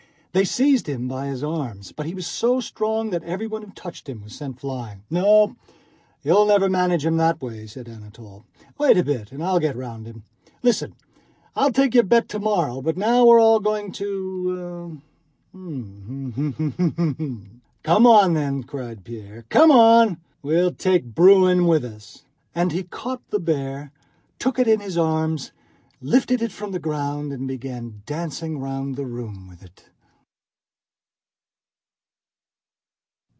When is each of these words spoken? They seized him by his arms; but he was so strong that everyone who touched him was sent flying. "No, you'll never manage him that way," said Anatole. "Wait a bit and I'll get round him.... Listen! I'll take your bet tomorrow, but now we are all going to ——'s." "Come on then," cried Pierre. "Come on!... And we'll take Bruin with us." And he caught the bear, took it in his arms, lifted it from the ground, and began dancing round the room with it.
They 0.33 0.45
seized 0.45 0.87
him 0.87 1.09
by 1.09 1.27
his 1.27 1.43
arms; 1.43 1.91
but 1.91 2.05
he 2.05 2.13
was 2.15 2.25
so 2.25 2.61
strong 2.61 3.09
that 3.09 3.21
everyone 3.23 3.63
who 3.63 3.71
touched 3.73 4.07
him 4.07 4.21
was 4.21 4.33
sent 4.33 4.61
flying. 4.61 5.03
"No, 5.09 5.57
you'll 6.23 6.45
never 6.45 6.69
manage 6.69 7.05
him 7.05 7.17
that 7.17 7.41
way," 7.41 7.67
said 7.67 7.89
Anatole. 7.89 8.45
"Wait 8.77 8.97
a 8.97 9.03
bit 9.03 9.33
and 9.33 9.43
I'll 9.43 9.59
get 9.59 9.75
round 9.75 10.05
him.... 10.07 10.23
Listen! 10.63 10.95
I'll 11.53 11.73
take 11.73 11.93
your 11.93 12.03
bet 12.05 12.29
tomorrow, 12.29 12.81
but 12.81 12.95
now 12.95 13.25
we 13.25 13.31
are 13.31 13.39
all 13.39 13.59
going 13.59 13.91
to 13.91 15.01
——'s." 15.53 15.53
"Come 17.83 18.07
on 18.07 18.33
then," 18.33 18.63
cried 18.63 19.03
Pierre. 19.03 19.43
"Come 19.49 19.69
on!... 19.69 20.07
And 20.07 20.17
we'll 20.41 20.71
take 20.73 21.13
Bruin 21.13 21.65
with 21.67 21.83
us." 21.83 22.23
And 22.55 22.71
he 22.71 22.83
caught 22.83 23.21
the 23.31 23.39
bear, 23.41 23.91
took 24.39 24.57
it 24.59 24.67
in 24.69 24.79
his 24.79 24.97
arms, 24.97 25.51
lifted 25.99 26.41
it 26.41 26.53
from 26.53 26.71
the 26.71 26.79
ground, 26.79 27.33
and 27.33 27.49
began 27.49 28.01
dancing 28.05 28.59
round 28.59 28.95
the 28.95 29.05
room 29.05 29.45
with 29.49 29.61
it. 29.61 29.87